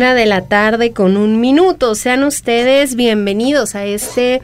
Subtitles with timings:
[0.00, 1.94] Una de la tarde con un minuto.
[1.94, 4.40] Sean ustedes bienvenidos a este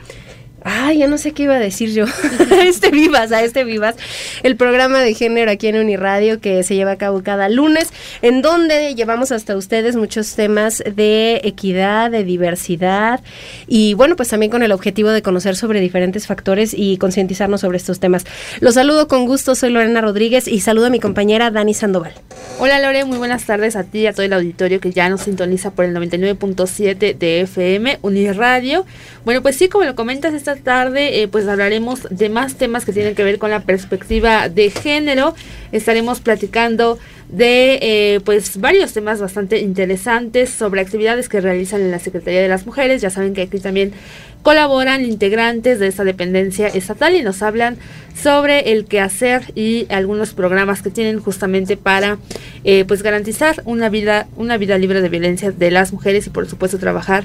[0.69, 2.07] Ay, ya no sé qué iba a decir yo.
[2.07, 3.95] a este Vivas, a este Vivas,
[4.43, 8.43] el programa de género aquí en Uniradio que se lleva a cabo cada lunes, en
[8.43, 13.21] donde llevamos hasta ustedes muchos temas de equidad, de diversidad
[13.69, 17.77] y bueno, pues también con el objetivo de conocer sobre diferentes factores y concientizarnos sobre
[17.77, 18.25] estos temas.
[18.59, 22.13] Los saludo con gusto, soy Lorena Rodríguez y saludo a mi compañera Dani Sandoval.
[22.59, 25.21] Hola Lore, muy buenas tardes a ti y a todo el auditorio que ya nos
[25.21, 28.85] sintoniza por el 99.7 de FM Uniradio.
[29.25, 32.93] Bueno, pues sí, como lo comentas, esta tarde eh, pues hablaremos de más temas que
[32.93, 35.35] tienen que ver con la perspectiva de género.
[35.73, 36.99] Estaremos platicando
[37.29, 42.49] de eh, pues varios temas bastante interesantes sobre actividades que realizan en la Secretaría de
[42.49, 43.03] las Mujeres.
[43.03, 43.93] Ya saben que aquí también
[44.47, 47.79] colaboran integrantes de esta dependencia estatal y nos hablan
[48.15, 52.19] sobre el quehacer y algunos programas que tienen justamente para
[52.63, 56.49] eh, pues garantizar una vida una vida libre de violencia de las mujeres y por
[56.49, 57.25] supuesto trabajar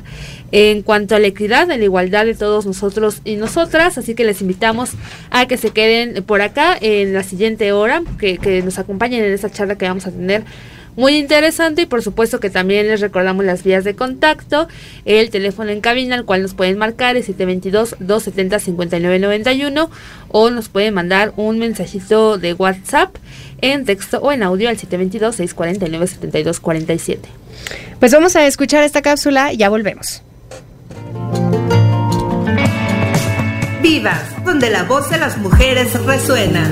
[0.51, 3.99] en cuanto a la equidad, en la igualdad de todos nosotros y nosotras.
[3.99, 4.93] Así que les invitamos
[5.29, 9.31] a que se queden por acá en la siguiente hora, que, que nos acompañen en
[9.31, 10.43] esta charla que vamos a tener
[10.95, 14.69] muy interesante y por supuesto que también les recordamos las vías de contacto,
[15.05, 19.89] el teléfono en cabina al cual nos pueden marcar es 722-270-5991
[20.29, 23.13] o nos pueden mandar un mensajito de WhatsApp
[23.61, 27.17] en texto o en audio al 722-649-7247.
[27.99, 30.21] Pues vamos a escuchar esta cápsula y ya volvemos.
[33.81, 36.69] Vivas, donde la voz de las mujeres resuena.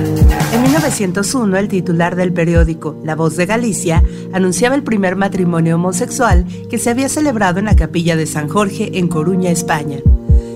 [0.53, 6.45] En 1901, el titular del periódico La Voz de Galicia anunciaba el primer matrimonio homosexual
[6.69, 9.97] que se había celebrado en la capilla de San Jorge en Coruña, España.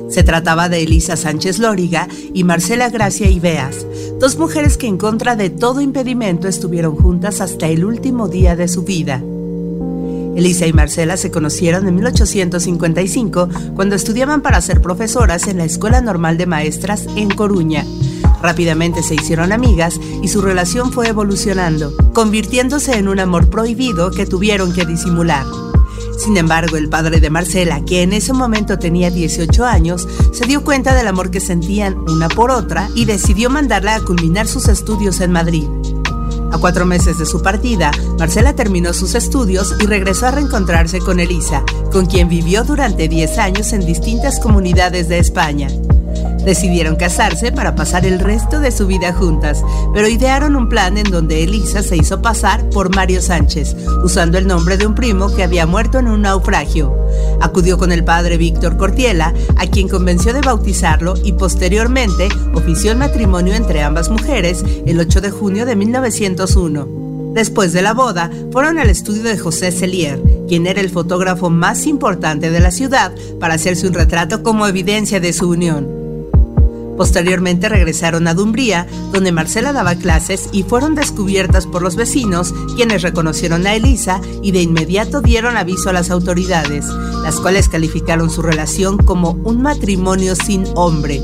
[0.10, 3.88] Se trataba de Elisa Sánchez Lóriga y Marcela Gracia Ibeas,
[4.20, 8.68] dos mujeres que en contra de todo impedimento estuvieron juntas hasta el último día de
[8.68, 9.24] su vida.
[10.36, 16.02] Elisa y Marcela se conocieron en 1855 cuando estudiaban para ser profesoras en la Escuela
[16.02, 17.86] Normal de Maestras en Coruña.
[18.42, 24.26] Rápidamente se hicieron amigas y su relación fue evolucionando, convirtiéndose en un amor prohibido que
[24.26, 25.46] tuvieron que disimular.
[26.18, 30.64] Sin embargo, el padre de Marcela, que en ese momento tenía 18 años, se dio
[30.64, 35.22] cuenta del amor que sentían una por otra y decidió mandarla a culminar sus estudios
[35.22, 35.68] en Madrid.
[36.54, 41.20] A cuatro meses de su partida, Marcela terminó sus estudios y regresó a reencontrarse con
[41.20, 45.68] Elisa, con quien vivió durante 10 años en distintas comunidades de España.
[46.46, 51.10] Decidieron casarse para pasar el resto de su vida juntas, pero idearon un plan en
[51.10, 55.44] donde Elisa se hizo pasar por Mario Sánchez, usando el nombre de un primo que
[55.44, 56.98] había muerto en un naufragio.
[57.42, 62.98] Acudió con el padre Víctor Cortiela, a quien convenció de bautizarlo y posteriormente ofició el
[62.98, 67.04] matrimonio entre ambas mujeres el 8 de junio de 1901.
[67.34, 71.88] Después de la boda, fueron al estudio de José Celier, quien era el fotógrafo más
[71.88, 76.03] importante de la ciudad, para hacerse un retrato como evidencia de su unión.
[76.98, 83.02] Posteriormente regresaron a Dumbría, donde Marcela daba clases y fueron descubiertas por los vecinos, quienes
[83.02, 86.86] reconocieron a Elisa y de inmediato dieron aviso a las autoridades,
[87.24, 91.22] las cuales calificaron su relación como un matrimonio sin hombre.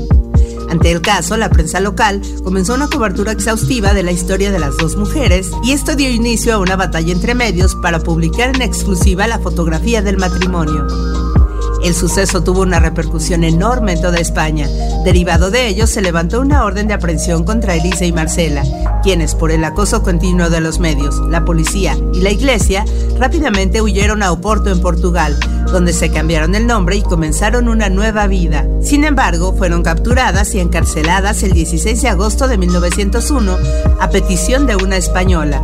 [0.70, 4.76] Ante el caso, la prensa local comenzó una cobertura exhaustiva de la historia de las
[4.76, 9.26] dos mujeres y esto dio inicio a una batalla entre medios para publicar en exclusiva
[9.26, 10.86] la fotografía del matrimonio.
[11.82, 14.68] El suceso tuvo una repercusión enorme en toda España.
[15.04, 18.64] Derivado de ello, se levantó una orden de aprehensión contra Elisa y Marcela,
[19.02, 22.84] quienes, por el acoso continuo de los medios, la policía y la iglesia,
[23.18, 25.38] rápidamente huyeron a Oporto, en Portugal,
[25.72, 28.66] donde se cambiaron el nombre y comenzaron una nueva vida.
[28.82, 33.56] Sin embargo, fueron capturadas y encarceladas el 16 de agosto de 1901
[34.00, 35.62] a petición de una española.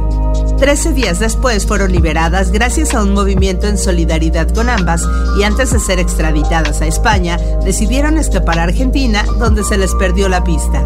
[0.58, 5.02] Trece días después fueron liberadas gracias a un movimiento en solidaridad con ambas
[5.38, 10.30] y antes de ser extraditadas a España, decidieron escapar a Argentina, donde se les perdió
[10.30, 10.82] la pista.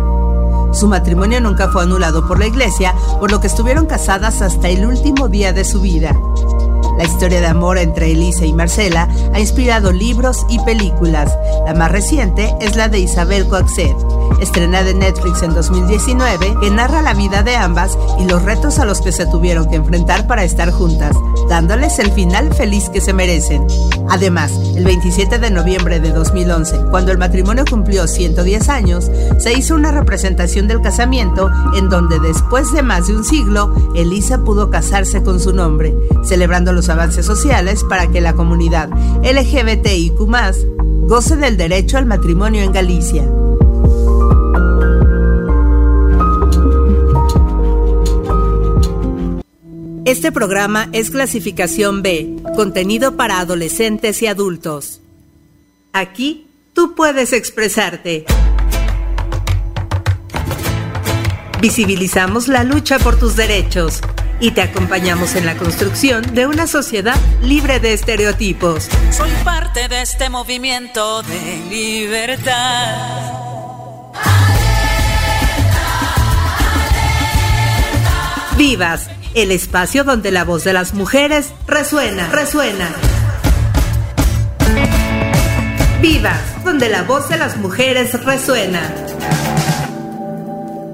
[0.73, 4.85] Su matrimonio nunca fue anulado por la iglesia, por lo que estuvieron casadas hasta el
[4.85, 6.17] último día de su vida.
[7.01, 11.35] La historia de amor entre Elisa y Marcela ha inspirado libros y películas.
[11.65, 13.97] La más reciente es la de Isabel Coixet,
[14.43, 18.85] estrenada en Netflix en 2019, que narra la vida de ambas y los retos a
[18.85, 21.17] los que se tuvieron que enfrentar para estar juntas,
[21.49, 23.67] dándoles el final feliz que se merecen.
[24.11, 29.75] Además, el 27 de noviembre de 2011, cuando el matrimonio cumplió 110 años, se hizo
[29.75, 35.23] una representación del casamiento en donde después de más de un siglo, Elisa pudo casarse
[35.23, 38.91] con su nombre, celebrando los avances sociales para que la comunidad
[39.23, 40.19] LGBTIQ
[41.09, 43.27] goce del derecho al matrimonio en Galicia.
[50.05, 55.01] Este programa es clasificación B, contenido para adolescentes y adultos.
[55.93, 58.25] Aquí tú puedes expresarte.
[61.61, 64.01] Visibilizamos la lucha por tus derechos
[64.41, 68.89] y te acompañamos en la construcción de una sociedad libre de estereotipos.
[69.11, 73.31] Soy parte de este movimiento de libertad.
[78.57, 82.91] Vivas, el espacio donde la voz de las mujeres resuena, resuena.
[86.01, 88.81] Vivas, donde la voz de las mujeres resuena.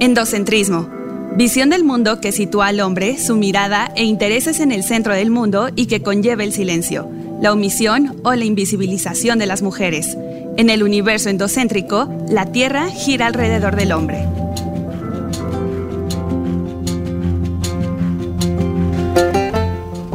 [0.00, 0.95] Endocentrismo.
[1.36, 5.28] Visión del mundo que sitúa al hombre, su mirada e intereses en el centro del
[5.28, 7.10] mundo y que conlleva el silencio,
[7.42, 10.16] la omisión o la invisibilización de las mujeres.
[10.56, 14.26] En el universo endocéntrico, la Tierra gira alrededor del hombre.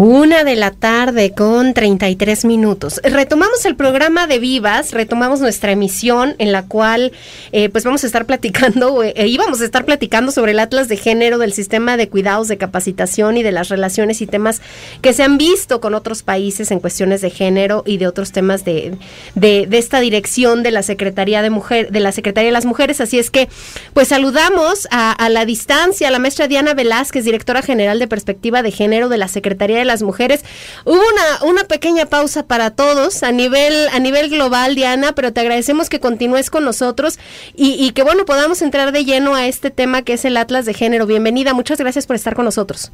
[0.03, 2.99] Una de la tarde con 33 minutos.
[3.03, 7.11] Retomamos el programa de Vivas, retomamos nuestra emisión en la cual
[7.51, 10.97] eh, pues vamos a estar platicando, e íbamos a estar platicando sobre el Atlas de
[10.97, 14.63] Género del sistema de cuidados, de capacitación y de las relaciones y temas
[15.03, 18.65] que se han visto con otros países en cuestiones de género y de otros temas
[18.65, 18.97] de,
[19.35, 23.01] de, esta dirección de la Secretaría de Mujer, de la Secretaría de las Mujeres.
[23.01, 23.49] Así es que
[23.93, 28.63] pues saludamos a, a la distancia a la maestra Diana Velázquez, directora general de Perspectiva
[28.63, 30.43] de Género de la Secretaría de las mujeres.
[30.85, 35.41] Hubo una, una pequeña pausa para todos a nivel, a nivel global, Diana, pero te
[35.41, 37.19] agradecemos que continúes con nosotros
[37.55, 40.65] y, y que bueno, podamos entrar de lleno a este tema que es el Atlas
[40.65, 41.05] de Género.
[41.05, 42.91] Bienvenida, muchas gracias por estar con nosotros.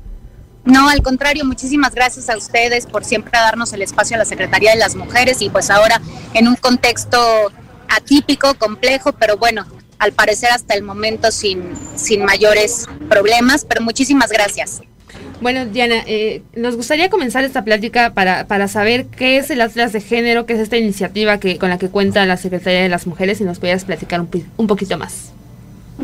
[0.66, 4.72] No, al contrario, muchísimas gracias a ustedes por siempre darnos el espacio a la Secretaría
[4.72, 6.02] de las Mujeres y pues ahora
[6.34, 7.18] en un contexto
[7.88, 9.66] atípico, complejo, pero bueno,
[9.98, 14.82] al parecer hasta el momento sin, sin mayores problemas, pero muchísimas gracias.
[15.40, 19.94] Bueno, Diana, eh, nos gustaría comenzar esta plática para, para saber qué es el Atlas
[19.94, 23.06] de Género, qué es esta iniciativa que, con la que cuenta la Secretaría de las
[23.06, 25.32] Mujeres y nos pudieras platicar un, un poquito más.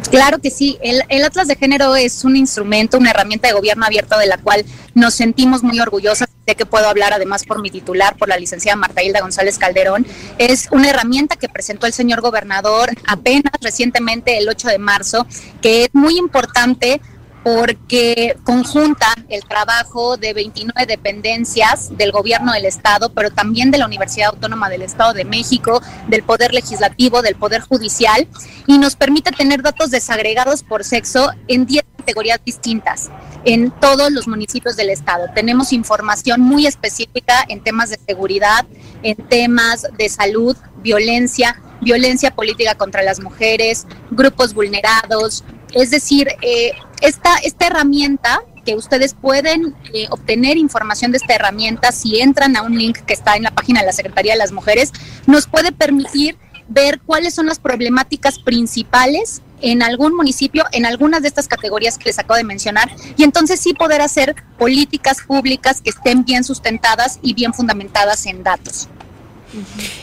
[0.09, 3.85] Claro que sí, el, el, Atlas de Género es un instrumento, una herramienta de gobierno
[3.85, 4.65] abierto de la cual
[4.95, 6.29] nos sentimos muy orgullosas.
[6.47, 10.05] Sé que puedo hablar además por mi titular, por la licenciada Marta Hilda González Calderón.
[10.39, 15.25] Es una herramienta que presentó el señor gobernador apenas recientemente, el 8 de marzo,
[15.61, 16.99] que es muy importante
[17.43, 23.85] porque conjunta el trabajo de 29 dependencias del gobierno del Estado, pero también de la
[23.85, 28.27] Universidad Autónoma del Estado de México, del Poder Legislativo, del Poder Judicial,
[28.65, 33.09] y nos permite tener datos desagregados por sexo en 10 categorías distintas
[33.45, 35.25] en todos los municipios del Estado.
[35.35, 38.65] Tenemos información muy específica en temas de seguridad,
[39.03, 45.43] en temas de salud, violencia, violencia política contra las mujeres, grupos vulnerados,
[45.73, 51.91] es decir, eh, esta, esta herramienta que ustedes pueden eh, obtener información de esta herramienta
[51.91, 54.51] si entran a un link que está en la página de la Secretaría de las
[54.51, 54.91] Mujeres,
[55.27, 56.37] nos puede permitir
[56.69, 62.05] ver cuáles son las problemáticas principales en algún municipio, en algunas de estas categorías que
[62.05, 67.19] les acabo de mencionar, y entonces sí poder hacer políticas públicas que estén bien sustentadas
[67.21, 68.89] y bien fundamentadas en datos.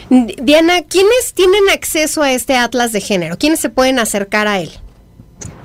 [0.09, 3.37] Diana, ¿quiénes tienen acceso a este atlas de género?
[3.37, 4.71] ¿Quiénes se pueden acercar a él?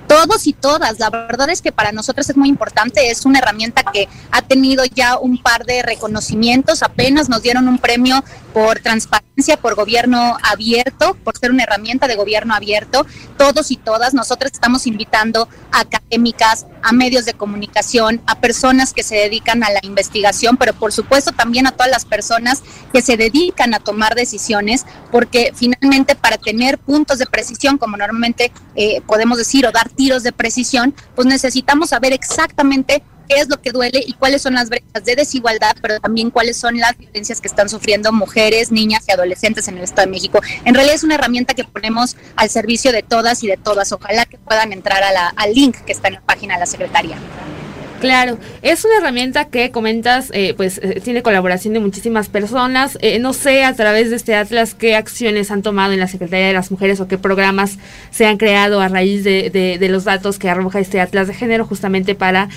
[0.08, 1.00] Todos y todas.
[1.00, 4.84] La verdad es que para nosotros es muy importante, es una herramienta que ha tenido
[4.86, 8.24] ya un par de reconocimientos, apenas nos dieron un premio
[8.56, 13.06] por transparencia, por gobierno abierto, por ser una herramienta de gobierno abierto.
[13.38, 19.04] Todos y todas, nosotros estamos invitando a académicas, a medios de comunicación, a personas que
[19.04, 23.18] se dedican a la investigación, pero por supuesto también a todas las personas que se
[23.18, 29.38] dedican a tomar decisiones, porque finalmente para tener puntos de precisión, como normalmente eh, podemos
[29.38, 34.03] decir, o dar tiros de precisión, pues necesitamos saber exactamente qué es lo que duele
[34.05, 37.70] y cuáles son las brechas de desigualdad, pero también cuáles son las violencias que están
[37.70, 40.41] sufriendo mujeres, niñas y adolescentes en el Estado de México.
[40.63, 43.91] En realidad es una herramienta que ponemos al servicio de todas y de todas.
[43.91, 46.65] Ojalá que puedan entrar a la, al link que está en la página de la
[46.65, 47.17] Secretaría.
[48.00, 52.98] Claro, es una herramienta que comentas, eh, pues eh, tiene colaboración de muchísimas personas.
[53.02, 56.48] Eh, no sé a través de este atlas qué acciones han tomado en la Secretaría
[56.48, 57.78] de las Mujeres o qué programas
[58.12, 61.66] se han creado a raíz de, de, los datos que arroja este atlas de género,
[61.66, 62.50] justamente para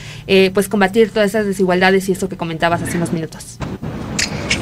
[0.55, 3.59] pues combatir todas esas desigualdades y eso que comentabas hace unos minutos.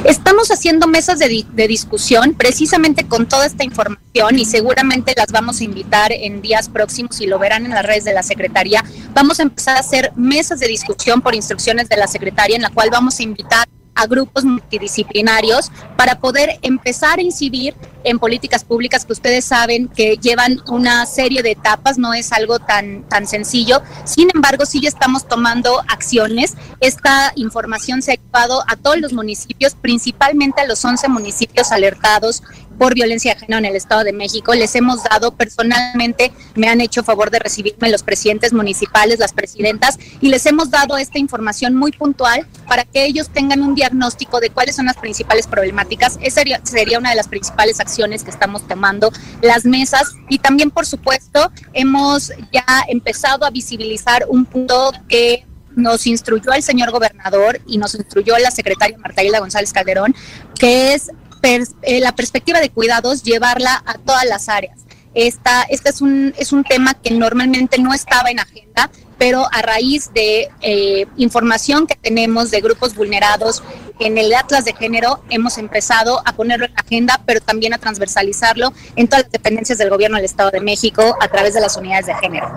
[0.03, 5.63] Estamos haciendo mesas de, discusión precisamente con toda esta información y seguramente las vamos a
[5.63, 8.83] invitar en días próximos y lo verán en las redes de la Secretaría.
[9.13, 12.69] Vamos a empezar a hacer mesas de discusión por instrucciones de la Secretaría en la
[12.69, 19.03] cual vamos a invitar a grupos multidisciplinarios para poder empezar a incidir en políticas públicas
[19.03, 23.81] que ustedes saben que llevan una serie de etapas, no es algo tan, tan sencillo.
[24.05, 26.55] Sin embargo, sí ya estamos tomando acciones.
[26.79, 32.43] Esta información se ha llevado a todos los municipios, principalmente a los 11 municipios alertados
[32.77, 34.53] por violencia de género en el Estado de México.
[34.53, 39.97] Les hemos dado personalmente, me han hecho favor de recibirme los presidentes municipales, las presidentas,
[40.21, 44.49] y les hemos dado esta información muy puntual para que ellos tengan un diagnóstico de
[44.49, 46.17] cuáles son las principales problemáticas.
[46.21, 50.85] Esa sería, una de las principales acciones que estamos tomando, las mesas, y también, por
[50.85, 57.77] supuesto, hemos ya empezado a visibilizar un punto que nos instruyó el señor gobernador y
[57.77, 60.15] nos instruyó la secretaria Marta Hilda González Calderón,
[60.59, 61.11] que es
[61.43, 64.79] eh, la perspectiva de cuidados, llevarla a todas las áreas.
[65.13, 69.61] Esta, este es un, es un tema que normalmente no estaba en agenda, pero a
[69.61, 73.63] raíz de eh, información que tenemos de grupos vulnerados
[73.99, 77.77] en el Atlas de Género, hemos empezado a ponerlo en la agenda, pero también a
[77.77, 81.77] transversalizarlo en todas las dependencias del gobierno del Estado de México a través de las
[81.77, 82.47] unidades de género.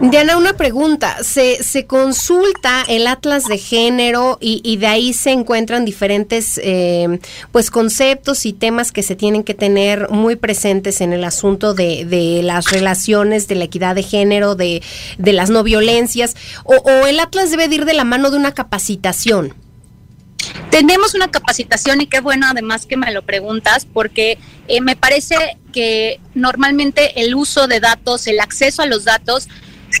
[0.00, 1.16] Diana, una pregunta.
[1.22, 7.18] ¿Se, se consulta el Atlas de Género y, de ahí se encuentran diferentes eh,
[7.50, 12.04] pues conceptos y temas que se tienen que tener muy presentes en el asunto de,
[12.04, 14.82] de las relaciones, de la equidad de género, de,
[15.18, 19.54] de las no violencias, o, el Atlas debe ir de la mano de una capacitación?
[20.70, 24.38] Tenemos una capacitación y qué bueno además que me lo preguntas porque
[24.68, 29.48] eh, me parece que normalmente el uso de datos, el acceso a los datos,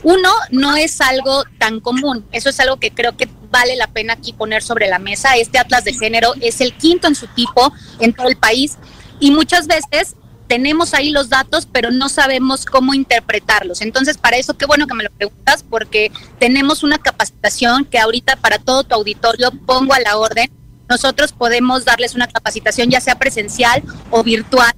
[0.02, 2.26] uno, no es algo tan común.
[2.32, 5.36] Eso es algo que creo que vale la pena aquí poner sobre la mesa.
[5.36, 8.76] Este Atlas de Género es el quinto en su tipo en todo el país
[9.20, 10.14] y muchas veces
[10.48, 13.82] tenemos ahí los datos, pero no sabemos cómo interpretarlos.
[13.82, 18.36] Entonces, para eso, qué bueno que me lo preguntas, porque tenemos una capacitación que ahorita
[18.36, 20.50] para todo tu auditorio pongo a la orden.
[20.88, 24.72] Nosotros podemos darles una capacitación, ya sea presencial o virtual,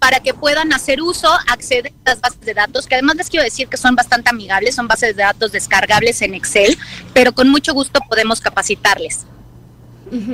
[0.00, 3.44] para que puedan hacer uso, acceder a las bases de datos, que además les quiero
[3.44, 6.76] decir que son bastante amigables, son bases de datos descargables en Excel,
[7.14, 9.26] pero con mucho gusto podemos capacitarles.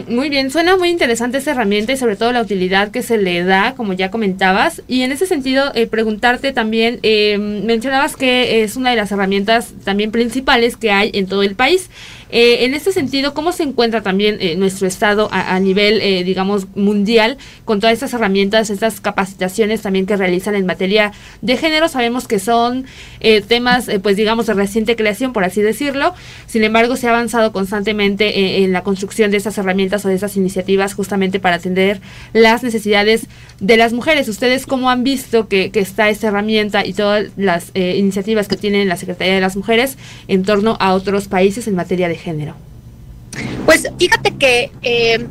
[0.09, 3.45] Muy bien, suena muy interesante esta herramienta y sobre todo la utilidad que se le
[3.45, 4.83] da, como ya comentabas.
[4.89, 9.75] Y en ese sentido, eh, preguntarte también, eh, mencionabas que es una de las herramientas
[9.85, 11.91] también principales que hay en todo el país.
[12.31, 16.67] Eh, en este sentido, ¿cómo se encuentra también eh, nuestro Estado a, nivel, eh, digamos,
[16.75, 21.89] mundial con todas estas herramientas, estas capacitaciones también que realizan en materia de género?
[21.89, 22.87] Sabemos que son
[23.49, 26.15] temas, pues digamos, de reciente creación, por así decirlo.
[26.47, 30.37] Sin embargo, se ha avanzado constantemente en la construcción de estas herramientas o de esas
[30.37, 32.01] iniciativas justamente para atender
[32.33, 33.27] las necesidades
[33.61, 34.29] de las mujeres.
[34.29, 38.85] ¿Ustedes cómo han visto que, que está esta herramienta y todas las iniciativas que tiene
[38.85, 39.97] la Secretaría de las Mujeres
[40.29, 42.55] en torno a otros países en materia de género?
[43.65, 45.27] Pues fíjate que eh,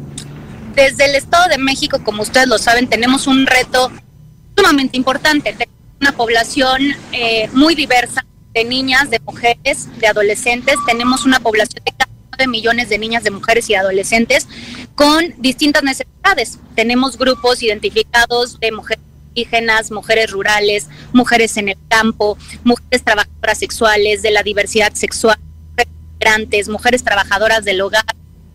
[0.76, 3.92] desde el Estado de México, como ustedes lo saben, tenemos un reto
[4.56, 5.54] sumamente importante.
[5.54, 10.76] Tenemos una población eh, muy diversa de niñas, de mujeres, de adolescentes.
[10.86, 11.94] Tenemos una población de
[12.38, 14.48] 9 millones de niñas, de mujeres y adolescentes
[14.96, 16.60] con distintas necesidades.
[16.76, 19.04] Tenemos grupos identificados de mujeres
[19.34, 25.38] indígenas, mujeres rurales, mujeres en el campo, mujeres trabajadoras sexuales, de la diversidad sexual,
[26.68, 28.06] mujeres trabajadoras del hogar.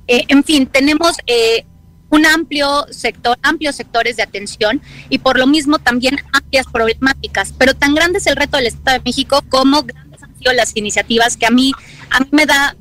[0.06, 1.64] Eh, en fin, tenemos eh,
[2.10, 7.54] un amplio sector, amplios sectores de atención y por lo mismo también amplias problemáticas.
[7.56, 10.76] Pero tan grande es el reto del Estado de México como grandes han sido las
[10.76, 11.72] iniciativas que a mí,
[12.10, 12.76] a mí me da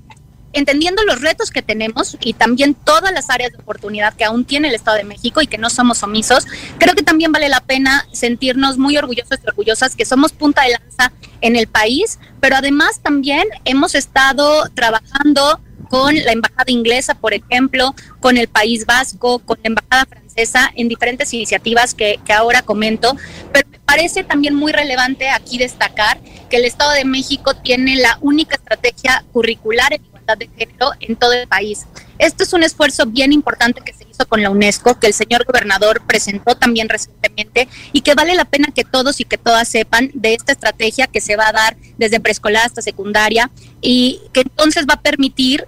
[0.54, 4.70] entendiendo los retos que tenemos y también todas las áreas de oportunidad que aún tiene
[4.70, 6.46] el Estado de México y que no somos omisos,
[6.78, 10.72] creo que también vale la pena sentirnos muy orgullosos y orgullosas que somos punta de
[10.72, 17.34] lanza en el país, pero además también hemos estado trabajando con la Embajada Inglesa, por
[17.34, 22.62] ejemplo, con el País Vasco, con la Embajada Francesa, en diferentes iniciativas que, que ahora
[22.62, 23.18] comento,
[23.52, 28.18] pero me parece también muy relevante aquí destacar que el Estado de México tiene la
[28.22, 30.02] única estrategia curricular en
[30.36, 31.86] de género en todo el país.
[32.18, 35.46] Esto es un esfuerzo bien importante que se hizo con la UNESCO, que el señor
[35.46, 40.12] gobernador presentó también recientemente y que vale la pena que todos y que todas sepan
[40.14, 43.50] de esta estrategia que se va a dar desde preescolar hasta secundaria
[43.82, 45.68] y que entonces va a permitir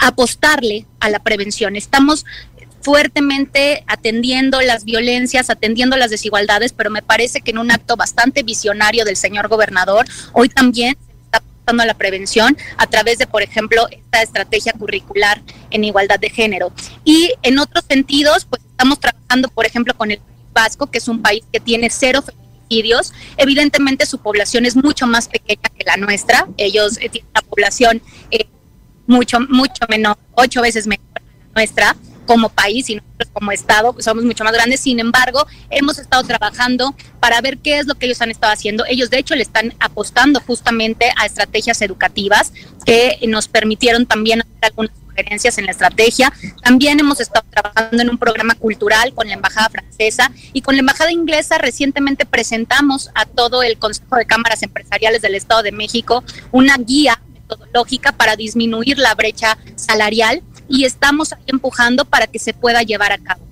[0.00, 1.76] apostarle a la prevención.
[1.76, 2.24] Estamos
[2.80, 8.42] fuertemente atendiendo las violencias, atendiendo las desigualdades, pero me parece que en un acto bastante
[8.42, 10.96] visionario del señor gobernador, hoy también
[11.68, 16.72] a la prevención a través de, por ejemplo, esta estrategia curricular en igualdad de género.
[17.04, 20.20] Y en otros sentidos, pues estamos trabajando, por ejemplo, con el
[20.52, 23.12] Vasco, que es un país que tiene cero feminicidios.
[23.36, 26.48] Evidentemente su población es mucho más pequeña que la nuestra.
[26.56, 28.46] Ellos eh, tienen una población eh,
[29.06, 31.96] mucho, mucho menor, ocho veces menor que la nuestra
[32.28, 34.80] como país y nosotros como Estado pues, somos mucho más grandes.
[34.80, 38.84] Sin embargo, hemos estado trabajando para ver qué es lo que ellos han estado haciendo.
[38.86, 42.52] Ellos, de hecho, le están apostando justamente a estrategias educativas
[42.84, 46.30] que nos permitieron también hacer algunas sugerencias en la estrategia.
[46.62, 50.80] También hemos estado trabajando en un programa cultural con la Embajada Francesa y con la
[50.80, 51.56] Embajada Inglesa.
[51.56, 57.18] Recientemente presentamos a todo el Consejo de Cámaras Empresariales del Estado de México una guía
[57.32, 63.12] metodológica para disminuir la brecha salarial y estamos ahí empujando para que se pueda llevar
[63.12, 63.48] a cabo.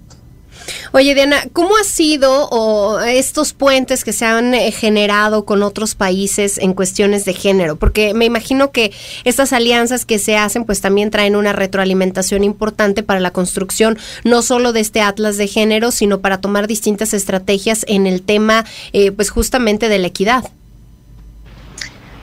[0.92, 5.94] Oye, Diana, ¿cómo ha sido o estos puentes que se han eh, generado con otros
[5.94, 7.76] países en cuestiones de género?
[7.76, 8.92] Porque me imagino que
[9.24, 14.42] estas alianzas que se hacen pues también traen una retroalimentación importante para la construcción no
[14.42, 19.12] solo de este atlas de género, sino para tomar distintas estrategias en el tema eh,
[19.12, 20.44] pues justamente de la equidad.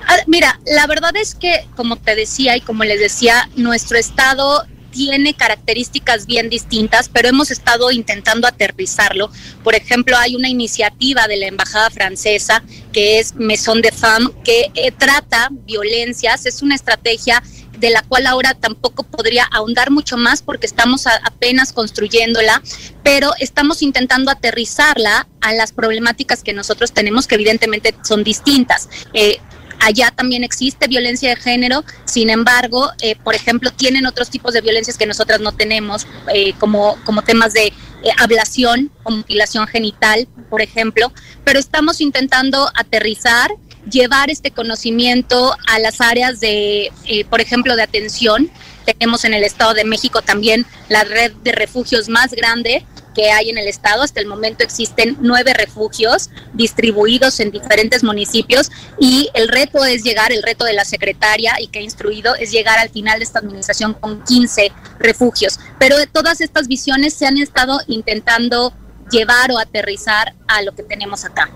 [0.06, 4.66] Ah, mira, la verdad es que, como te decía y como les decía, nuestro estado
[4.94, 9.30] tiene características bien distintas, pero hemos estado intentando aterrizarlo.
[9.64, 14.72] Por ejemplo, hay una iniciativa de la Embajada Francesa que es Maison de Femmes, que
[14.76, 17.42] eh, trata violencias, es una estrategia
[17.80, 22.62] de la cual ahora tampoco podría ahondar mucho más porque estamos apenas construyéndola,
[23.04, 28.88] pero estamos intentando aterrizarla a las problemáticas que nosotros tenemos, que evidentemente son distintas.
[29.14, 29.40] Eh,
[29.84, 34.62] Allá también existe violencia de género, sin embargo, eh, por ejemplo, tienen otros tipos de
[34.62, 37.74] violencias que nosotras no tenemos, eh, como, como temas de eh,
[38.18, 41.12] ablación o mutilación genital, por ejemplo,
[41.44, 43.52] pero estamos intentando aterrizar
[43.90, 46.90] llevar este conocimiento a las áreas de,
[47.30, 48.50] por ejemplo, de atención.
[48.86, 53.50] Tenemos en el Estado de México también la red de refugios más grande que hay
[53.50, 54.02] en el estado.
[54.02, 60.32] Hasta el momento existen nueve refugios distribuidos en diferentes municipios y el reto es llegar,
[60.32, 63.40] el reto de la secretaria y que ha instruido es llegar al final de esta
[63.40, 65.60] administración con 15 refugios.
[65.80, 68.74] Pero todas estas visiones se han estado intentando
[69.12, 71.50] llevar o aterrizar a lo que tenemos acá.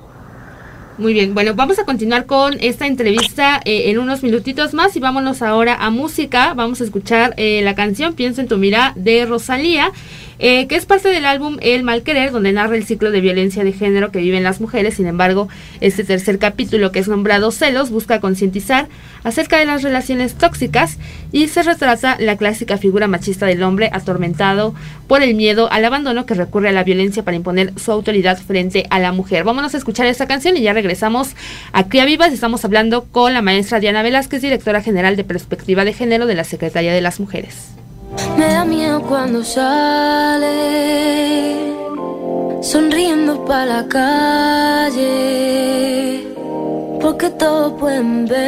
[0.98, 5.00] Muy bien, bueno, vamos a continuar con esta entrevista eh, en unos minutitos más y
[5.00, 6.56] vámonos ahora a música.
[6.56, 9.92] Vamos a escuchar eh, la canción Pienso en tu mira de Rosalía.
[10.40, 13.64] Eh, que es parte del álbum El Mal Querer, donde narra el ciclo de violencia
[13.64, 14.96] de género que viven las mujeres.
[14.96, 15.50] Sin embargo,
[15.82, 18.88] este tercer capítulo, que es nombrado Celos, busca concientizar
[19.24, 20.98] acerca de las relaciones tóxicas
[21.32, 24.76] y se retrata la clásica figura machista del hombre atormentado
[25.08, 28.86] por el miedo al abandono que recurre a la violencia para imponer su autoridad frente
[28.90, 29.44] a la mujer.
[29.44, 31.36] Vámonos a escuchar esta canción y ya regresamos
[31.72, 32.32] a Cría Vivas.
[32.32, 36.44] Estamos hablando con la maestra Diana Velázquez, directora general de Perspectiva de Género de la
[36.44, 37.78] Secretaría de las Mujeres.
[38.38, 40.48] Me da miedo cuando sale,
[42.62, 45.04] sonriendo para la calle,
[47.02, 48.48] porque todos pueden ver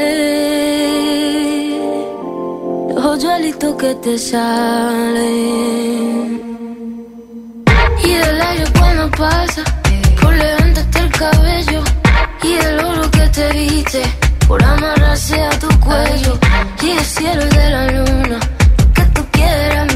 [2.93, 5.49] los hoyuelitos que te salen.
[8.03, 9.63] Y del aire cuando pasa,
[10.21, 11.83] por levantarte el cabello,
[12.43, 14.01] y el oro que te viste,
[14.47, 16.37] por amarrarse a tu cuello,
[16.81, 18.39] y el cielo de la luna
[19.39, 19.88] get a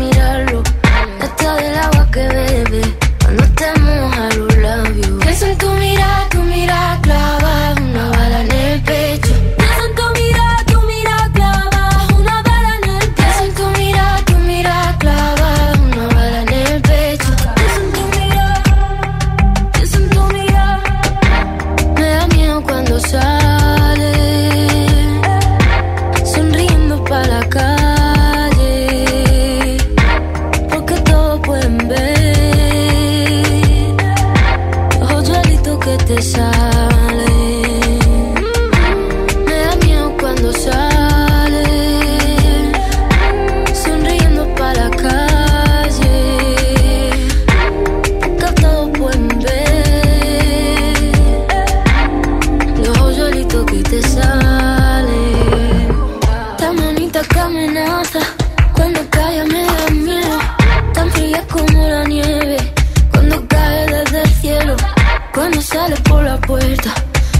[65.61, 66.93] sales por la puerta,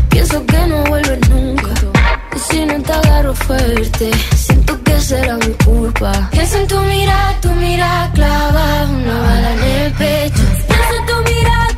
[0.09, 1.69] pienso que no vuelves nunca.
[2.35, 6.29] Y si no te agarro fuerte, siento que será mi culpa.
[6.31, 10.43] Pienso en tu mirada, tu mirada clava una bala en el pecho.
[10.67, 11.72] Pienso en tu mirada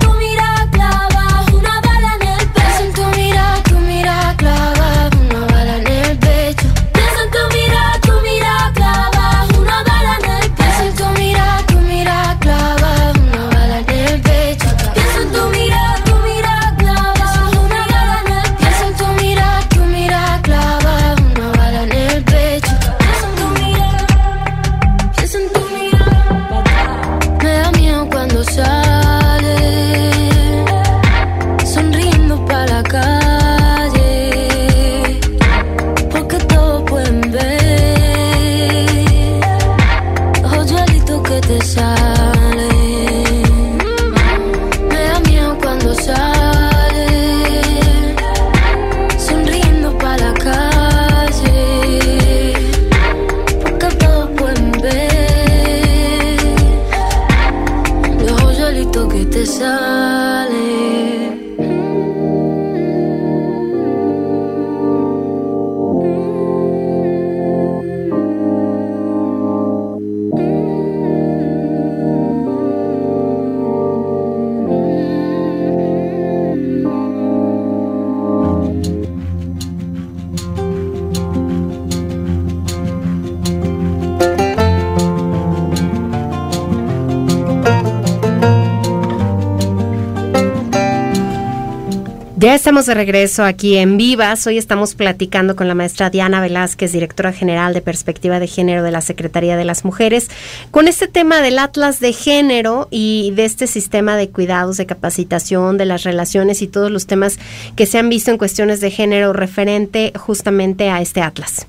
[92.86, 94.46] de regreso aquí en Vivas.
[94.46, 98.92] Hoy estamos platicando con la maestra Diana Velázquez, directora general de Perspectiva de Género de
[98.92, 100.30] la Secretaría de las Mujeres,
[100.72, 105.78] con este tema del Atlas de Género y de este sistema de cuidados, de capacitación,
[105.78, 107.40] de las relaciones y todos los temas
[107.76, 111.68] que se han visto en cuestiones de género referente justamente a este Atlas.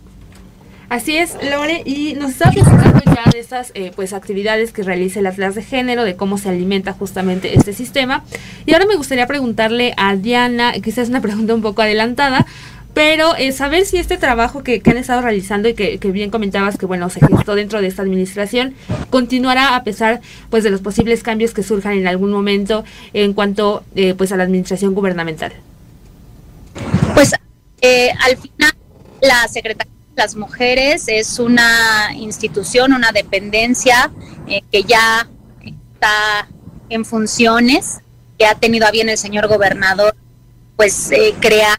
[0.89, 5.19] Así es, Lore, y nos está platicando ya de estas eh, pues actividades que realiza
[5.19, 8.25] el Atlas de Género, de cómo se alimenta justamente este sistema.
[8.67, 12.47] Y ahora me gustaría preguntarle a Diana, quizás una pregunta un poco adelantada,
[12.97, 16.31] pero eh, saber si este trabajo que, que han estado realizando y que, que bien
[16.31, 18.73] comentabas que bueno se gestó dentro de esta administración
[19.11, 23.85] continuará a pesar pues de los posibles cambios que surjan en algún momento en cuanto
[23.97, 25.53] eh, pues a la administración gubernamental.
[27.13, 27.35] Pues
[27.83, 28.73] eh, al final
[29.21, 34.11] la Secretaría de las Mujeres es una institución, una dependencia
[34.49, 35.29] eh, que ya
[35.65, 36.49] está
[36.89, 37.99] en funciones,
[38.39, 40.17] que ha tenido a bien el señor gobernador
[40.75, 41.79] pues eh, crear.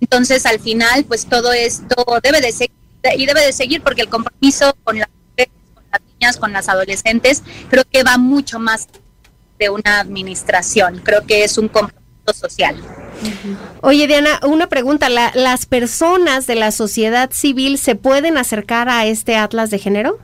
[0.00, 2.76] Entonces al final pues todo esto debe de seguir
[3.16, 6.68] y debe de seguir porque el compromiso con las mujeres, con las niñas, con las
[6.68, 8.88] adolescentes, creo que va mucho más
[9.58, 12.76] de una administración, creo que es un compromiso social.
[13.82, 15.08] Oye, Diana, una pregunta.
[15.08, 20.18] ¿La- ¿Las personas de la sociedad civil se pueden acercar a este Atlas de Género?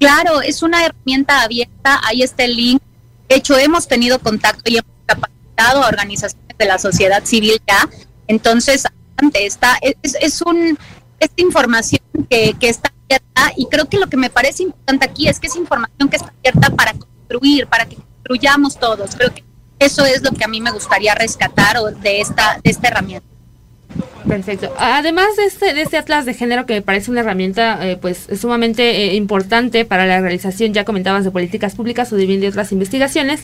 [0.00, 2.82] Claro, es una herramienta abierta, ahí está el link.
[3.28, 7.88] De hecho, hemos tenido contacto y hemos capacitado a organizaciones de la sociedad civil ya.
[8.26, 8.84] Entonces,
[9.34, 10.76] está, es, es un,
[11.20, 15.28] esta información que, que está abierta y creo que lo que me parece importante aquí
[15.28, 19.14] es que es información que está abierta para construir, para que construyamos todos.
[19.16, 19.42] Creo que
[19.78, 23.34] eso es lo que a mí me gustaría rescatar de esta, de esta herramienta.
[24.26, 24.72] Perfecto.
[24.78, 28.26] Además de este, de este atlas de género que me parece una herramienta eh, pues
[28.40, 32.48] sumamente eh, importante para la realización, ya comentabas, de políticas públicas o de bien de
[32.48, 33.42] otras investigaciones,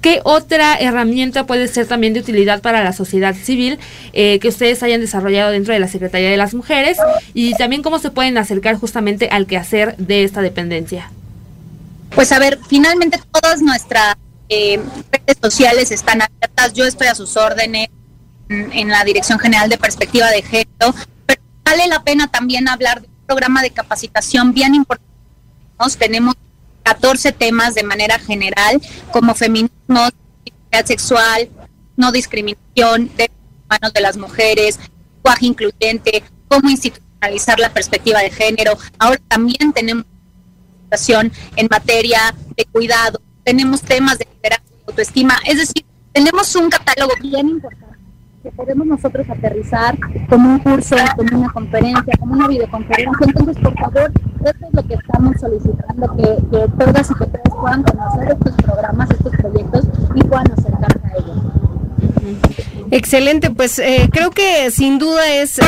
[0.00, 3.78] ¿qué otra herramienta puede ser también de utilidad para la sociedad civil
[4.12, 6.98] eh, que ustedes hayan desarrollado dentro de la Secretaría de las Mujeres?
[7.32, 11.10] Y también cómo se pueden acercar justamente al quehacer de esta dependencia.
[12.14, 14.16] Pues a ver, finalmente todas nuestras
[14.48, 14.80] eh,
[15.10, 16.72] redes sociales están abiertas.
[16.72, 17.88] Yo estoy a sus órdenes
[18.48, 20.94] en, en la Dirección General de Perspectiva de Género,
[21.26, 25.12] pero vale la pena también hablar de un programa de capacitación bien importante.
[25.78, 26.34] Nos Tenemos
[26.84, 28.80] 14 temas de manera general,
[29.10, 30.08] como feminismo,
[30.84, 31.48] sexual,
[31.96, 34.78] no discriminación, derechos humanos de las mujeres,
[35.16, 38.76] lenguaje incluyente, cómo institucionalizar la perspectiva de género.
[38.98, 40.04] Ahora también tenemos
[40.82, 47.12] educación en materia de cuidado, tenemos temas de liderazgo autoestima, es decir, tenemos un catálogo
[47.22, 47.96] bien importante
[48.42, 49.96] que podemos nosotros aterrizar
[50.28, 53.26] como un curso, como una conferencia, como una videoconferencia.
[53.26, 54.12] Entonces, por favor,
[54.44, 58.54] eso es lo que estamos solicitando, que, que todas y que todos puedan conocer estos
[58.62, 61.36] programas, estos proyectos y puedan acercarse a ellos.
[62.90, 65.58] Excelente, pues eh, creo que sin duda es...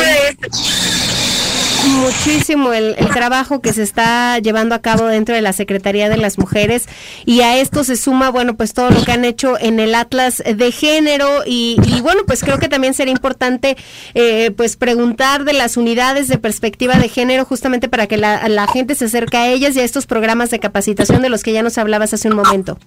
[1.89, 6.39] muchísimo el, trabajo que se está llevando a cabo dentro de la Secretaría de las
[6.39, 6.87] Mujeres
[7.25, 10.43] y a esto se suma, bueno, pues todo lo que han hecho en el Atlas
[10.45, 13.77] de Género y, bueno, pues creo que también sería importante
[14.15, 18.67] eh, pues preguntar de las unidades de perspectiva de género justamente para que la, la
[18.67, 21.63] gente se acerque a ellas y a estos programas de capacitación de los que ya
[21.63, 22.79] nos hablabas hace un momento.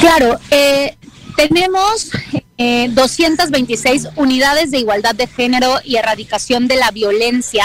[0.00, 0.96] Claro, eh,
[1.48, 2.10] tenemos
[2.58, 7.64] eh, 226 unidades de igualdad de género y erradicación de la violencia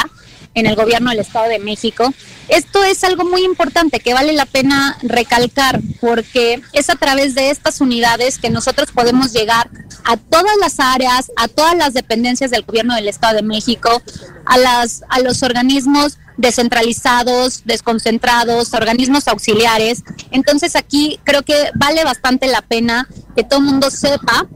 [0.53, 2.13] en el gobierno del Estado de México.
[2.47, 7.49] Esto es algo muy importante que vale la pena recalcar porque es a través de
[7.49, 9.69] estas unidades que nosotros podemos llegar
[10.05, 14.01] a todas las áreas, a todas las dependencias del gobierno del Estado de México,
[14.45, 20.03] a, las, a los organismos descentralizados, desconcentrados, organismos auxiliares.
[20.31, 24.47] Entonces aquí creo que vale bastante la pena que todo el mundo sepa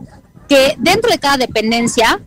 [0.47, 2.19] que dentro de cada dependencia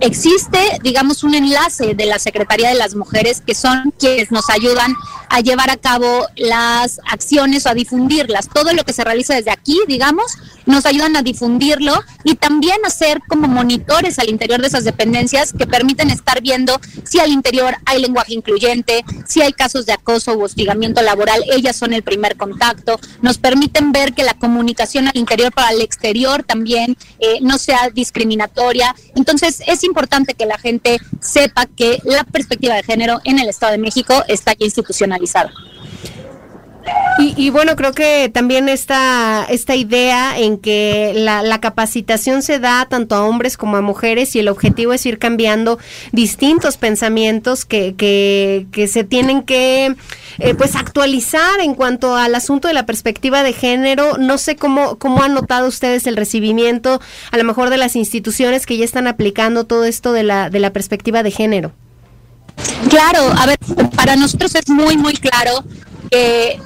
[0.00, 4.94] existe, digamos, un enlace de la Secretaría de las Mujeres que son quienes nos ayudan
[5.30, 8.48] a llevar a cabo las acciones o a difundirlas.
[8.48, 12.90] Todo lo que se realiza desde aquí, digamos, nos ayudan a difundirlo y también a
[12.90, 17.76] ser como monitores al interior de esas dependencias que permiten estar viendo si al interior
[17.86, 22.36] hay lenguaje incluyente, si hay casos de acoso u hostigamiento laboral, ellas son el primer
[22.36, 27.58] contacto, nos permiten ver que la comunicación al interior para el exterior también eh, no
[27.58, 28.94] sea discriminatoria.
[29.14, 33.72] Entonces es importante que la gente sepa que la perspectiva de género en el Estado
[33.72, 34.66] de México está ya
[35.20, 35.70] institucionalizada.
[37.18, 43.14] Y, bueno, creo que también esta, esta idea en que la, capacitación se da tanto
[43.14, 45.78] a hombres como a mujeres y el objetivo es ir cambiando
[46.12, 49.94] distintos pensamientos que, que, se tienen que
[50.38, 54.16] eh, pues actualizar en cuanto al asunto de la perspectiva de género.
[54.16, 58.64] No sé cómo, cómo han notado ustedes el recibimiento a lo mejor de las instituciones
[58.64, 61.72] que ya están aplicando todo esto de la, de la perspectiva de género.
[62.88, 63.58] Claro, a ver,
[63.94, 65.64] para nosotros es muy, muy claro
[66.10, 66.60] que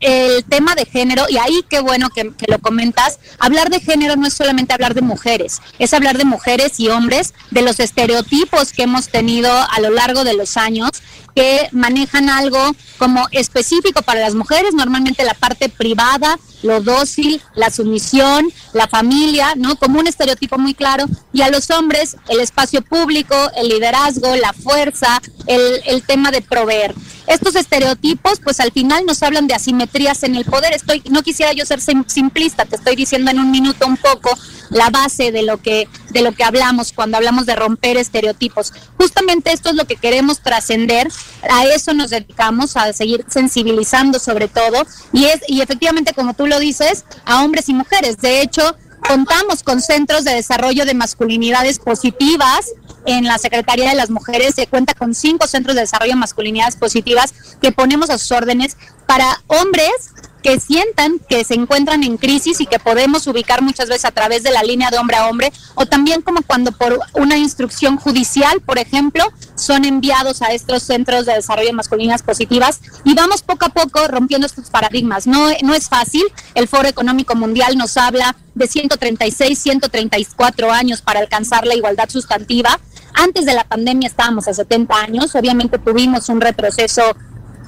[0.00, 4.26] el tema de género, y ahí qué bueno que, lo comentas, hablar de género no
[4.26, 8.84] es solamente hablar de mujeres, es hablar de mujeres y hombres, de los estereotipos que
[8.84, 11.02] hemos tenido a lo largo de los años,
[11.40, 17.70] que manejan algo como específico para las mujeres, normalmente la parte privada, lo dócil, la
[17.70, 19.76] sumisión, la familia, ¿no?
[19.76, 24.52] Como un estereotipo muy claro, y a los hombres el espacio público, el liderazgo, la
[24.52, 26.94] fuerza, el, el tema de proveer.
[27.30, 30.74] Estos estereotipos, pues al final nos hablan de asimetrías en el poder.
[30.74, 34.36] Estoy, no quisiera yo ser simplista, te estoy diciendo en un minuto un poco
[34.70, 38.72] la base de lo que de lo que hablamos cuando hablamos de romper estereotipos.
[38.96, 41.06] Justamente esto es lo que queremos trascender,
[41.48, 46.48] a eso nos dedicamos a seguir sensibilizando sobre todo y es y efectivamente como tú
[46.48, 48.16] lo dices, a hombres y mujeres.
[48.16, 52.72] De hecho, contamos con centros de desarrollo de masculinidades positivas
[53.06, 56.76] en la Secretaría de las Mujeres se cuenta con cinco centros de desarrollo de masculinidades
[56.76, 60.10] positivas que ponemos a sus órdenes para hombres
[60.42, 64.42] que sientan que se encuentran en crisis y que podemos ubicar muchas veces a través
[64.42, 68.60] de la línea de hombre a hombre, o también como cuando por una instrucción judicial,
[68.60, 69.24] por ejemplo,
[69.54, 74.06] son enviados a estos centros de desarrollo de masculinidades positivas y vamos poco a poco
[74.08, 75.26] rompiendo estos paradigmas.
[75.26, 76.24] No, no es fácil,
[76.54, 82.78] el Foro Económico Mundial nos habla de 136, 134 años para alcanzar la igualdad sustantiva.
[83.14, 87.02] Antes de la pandemia estábamos a 70 años, obviamente tuvimos un retroceso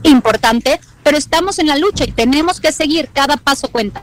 [0.02, 4.02] importante, pero estamos en la lucha y tenemos que seguir, cada paso cuenta.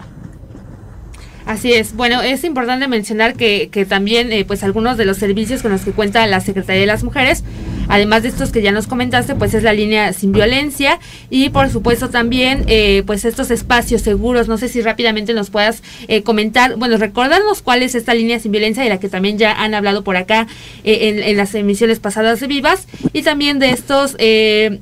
[1.45, 1.95] Así es.
[1.95, 5.81] Bueno, es importante mencionar que, que también, eh, pues, algunos de los servicios con los
[5.81, 7.43] que cuenta la Secretaría de las Mujeres,
[7.89, 10.99] además de estos que ya nos comentaste, pues es la línea sin violencia
[11.29, 14.47] y, por supuesto, también, eh, pues, estos espacios seguros.
[14.47, 18.53] No sé si rápidamente nos puedas eh, comentar, bueno, recordarnos cuál es esta línea sin
[18.53, 20.47] violencia de la que también ya han hablado por acá
[20.85, 24.11] en, en, las emisiones pasadas de Vivas y también de estos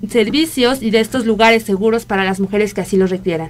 [0.10, 3.50] servicios y de estos lugares seguros para las mujeres que así los requieran.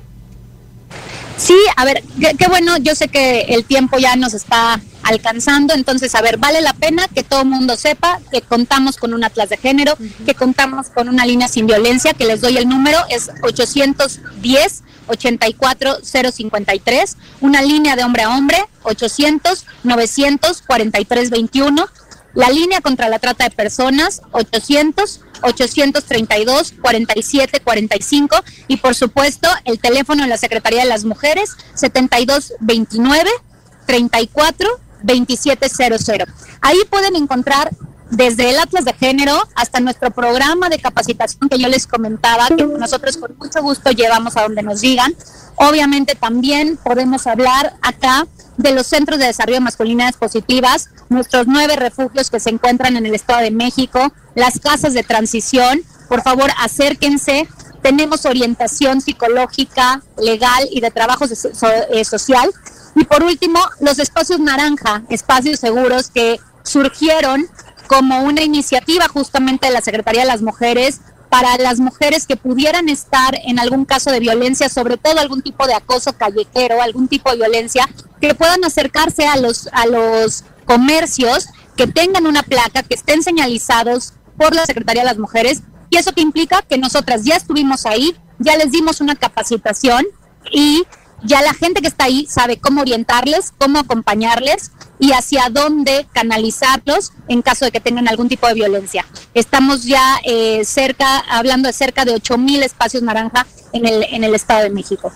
[1.37, 2.03] Sí, a ver,
[2.37, 6.61] qué, bueno, yo sé que el tiempo ya nos está alcanzando, entonces, a ver, vale
[6.61, 10.35] la pena que todo el mundo sepa que contamos con un atlas de género, que
[10.35, 17.61] contamos con una línea sin violencia, que les doy el número, es 810 84053, una
[17.61, 21.87] línea de hombre a hombre, 800 943 21
[22.33, 29.79] la línea contra la trata de personas 800 832 47 45 y por supuesto el
[29.79, 33.27] teléfono de la Secretaría de las Mujeres 7229
[33.87, 36.27] 34 2700.
[36.61, 37.71] Ahí pueden encontrar
[38.09, 42.65] desde el Atlas de Género hasta nuestro programa de capacitación que yo les comentaba, que
[42.65, 45.13] nosotros con mucho gusto llevamos a donde nos digan.
[45.55, 51.75] Obviamente también podemos hablar acá de los centros de desarrollo de masculinidades positivas, nuestros nueve
[51.75, 55.81] refugios que se encuentran en el Estado de México, las casas de transición.
[56.07, 57.47] Por favor, acérquense.
[57.81, 62.49] Tenemos orientación psicológica, legal y de trabajo eh, social.
[62.97, 67.45] Y por último, los espacios naranja, espacios seguros que surgieron
[67.85, 72.89] como una iniciativa justamente de la Secretaría de las Mujeres para las mujeres que pudieran
[72.89, 77.29] estar en algún caso de violencia, sobre todo algún tipo de acoso callejero, algún tipo
[77.29, 77.87] de violencia,
[78.19, 84.13] que puedan acercarse a los, a los comercios, que tengan una placa, que estén señalizados
[84.39, 85.61] por la Secretaría de las Mujeres.
[85.91, 90.03] Y eso que implica que nosotras ya estuvimos ahí, ya les dimos una capacitación
[90.51, 90.83] y
[91.23, 97.11] ya la gente que está ahí sabe cómo orientarles, cómo acompañarles y hacia dónde canalizarlos
[97.27, 99.05] en caso de que tengan algún tipo de violencia.
[99.33, 104.35] Estamos ya eh, cerca, hablando de cerca de 8.000 espacios naranja en el, en el
[104.35, 105.11] Estado de México.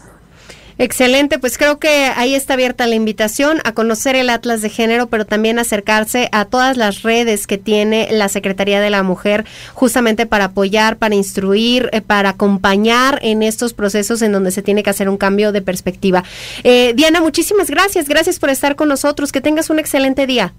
[0.78, 5.08] Excelente, pues creo que ahí está abierta la invitación a conocer el Atlas de Género,
[5.08, 10.26] pero también acercarse a todas las redes que tiene la Secretaría de la Mujer justamente
[10.26, 14.90] para apoyar, para instruir, eh, para acompañar en estos procesos en donde se tiene que
[14.90, 16.24] hacer un cambio de perspectiva.
[16.64, 20.54] Eh, Diana, muchísimas gracias, gracias por estar con nosotros, que tengas un excelente día.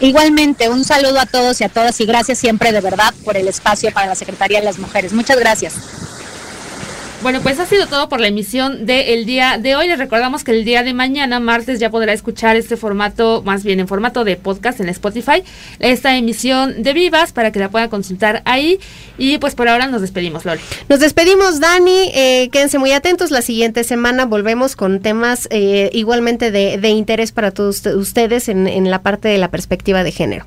[0.00, 3.48] Igualmente, un saludo a todos y a todas y gracias siempre de verdad por el
[3.48, 5.12] espacio para la Secretaría de las Mujeres.
[5.12, 5.74] Muchas gracias.
[7.20, 9.88] Bueno, pues ha sido todo por la emisión del día de hoy.
[9.88, 13.80] Les recordamos que el día de mañana, martes, ya podrá escuchar este formato, más bien
[13.80, 15.42] en formato de podcast en Spotify,
[15.80, 18.78] esta emisión de Vivas para que la pueda consultar ahí.
[19.18, 20.60] Y pues por ahora nos despedimos, Loli.
[20.88, 22.12] Nos despedimos, Dani.
[22.14, 23.32] Eh, quédense muy atentos.
[23.32, 29.02] La siguiente semana volvemos con temas eh, igualmente de, interés para todos ustedes en la
[29.02, 30.46] parte de la perspectiva de género.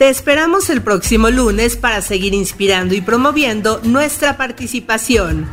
[0.00, 5.46] Te esperamos el próximo lunes para seguir inspirando y promoviendo nuestra participación.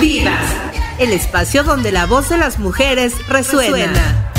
[0.00, 0.50] Vivas,
[0.98, 4.32] el espacio donde la voz de las mujeres resuena.